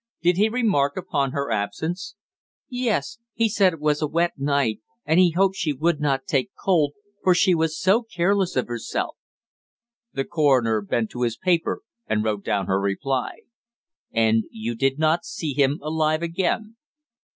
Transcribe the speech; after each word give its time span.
Did 0.23 0.37
he 0.37 0.49
remark 0.49 0.97
upon 0.97 1.31
her 1.33 1.51
absence?" 1.51 2.15
"Yes. 2.67 3.19
He 3.35 3.47
said 3.47 3.73
it 3.73 3.79
was 3.79 4.01
a 4.01 4.07
wet 4.07 4.31
night, 4.35 4.79
and 5.05 5.19
he 5.19 5.29
hoped 5.29 5.55
she 5.55 5.73
would 5.73 5.99
not 6.01 6.25
take 6.25 6.49
cold, 6.59 6.93
for 7.23 7.35
she 7.35 7.53
was 7.53 7.79
so 7.79 8.01
careless 8.01 8.55
of 8.55 8.65
herself." 8.65 9.15
The 10.11 10.25
coroner 10.25 10.81
bent 10.81 11.11
to 11.11 11.21
his 11.21 11.37
paper 11.37 11.81
and 12.07 12.23
wrote 12.23 12.43
down 12.43 12.65
her 12.65 12.79
reply. 12.81 13.41
"And 14.11 14.45
you 14.49 14.73
did 14.73 14.97
not 14.97 15.23
see 15.23 15.53
him 15.53 15.77
alive 15.83 16.23
again." 16.23 16.77